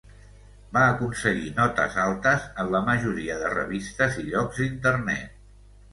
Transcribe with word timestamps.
Va 0.77 0.85
aconseguir 0.93 1.51
notes 1.59 1.99
altes 2.05 2.47
en 2.63 2.71
la 2.77 2.83
majoria 2.89 3.39
de 3.45 3.55
revistes 3.57 4.19
i 4.25 4.29
llocs 4.31 4.63
d'internet. 4.63 5.41